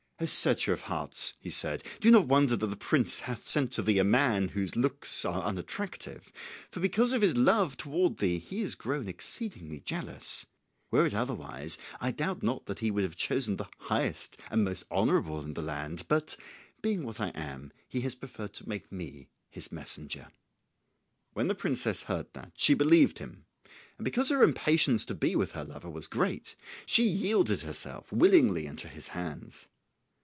"O 0.19 0.25
searcher 0.25 0.71
of 0.71 0.81
hearts," 0.81 1.33
he 1.39 1.49
said, 1.49 1.83
"do 1.99 2.11
not 2.11 2.27
wonder 2.27 2.55
that 2.55 2.67
the 2.67 2.75
prince 2.75 3.21
hath 3.21 3.47
sent 3.47 3.71
to 3.71 3.81
thee 3.81 3.97
a 3.97 4.03
man 4.03 4.49
whose 4.49 4.75
looks 4.75 5.25
are 5.25 5.41
unattractive, 5.41 6.31
for 6.69 6.79
because 6.79 7.11
of 7.11 7.23
his 7.23 7.35
love 7.35 7.75
toward 7.75 8.19
thee 8.19 8.37
he 8.37 8.61
is 8.61 8.75
grown 8.75 9.09
exceeding 9.09 9.81
jealous. 9.83 10.45
Were 10.91 11.07
it 11.07 11.15
otherwise, 11.15 11.79
I 11.99 12.11
doubt 12.11 12.43
not 12.43 12.67
that 12.67 12.77
he 12.77 12.91
would 12.91 13.03
have 13.03 13.15
chosen 13.15 13.55
the 13.55 13.65
highest 13.79 14.37
and 14.51 14.63
most 14.63 14.83
honourable 14.91 15.41
in 15.43 15.55
the 15.55 15.63
land; 15.63 16.03
but, 16.07 16.37
being 16.83 17.01
what 17.03 17.19
I 17.19 17.29
am, 17.29 17.71
he 17.89 18.01
has 18.01 18.13
preferred 18.13 18.53
to 18.53 18.69
make 18.69 18.91
me 18.91 19.27
his 19.49 19.71
messenger." 19.71 20.27
When 21.33 21.47
the 21.47 21.55
princess 21.55 22.03
heard 22.03 22.31
that, 22.33 22.51
she 22.55 22.75
believed 22.75 23.17
him, 23.17 23.47
and 23.97 24.05
because 24.05 24.29
her 24.29 24.43
impatience 24.43 25.03
to 25.05 25.15
be 25.15 25.35
with 25.35 25.53
her 25.53 25.65
lover 25.65 25.89
was 25.89 26.05
great, 26.05 26.55
she 26.85 27.05
yielded 27.07 27.63
herself 27.63 28.11
willingly 28.13 28.67
into 28.67 28.87
his 28.87 29.07
hands. 29.07 29.67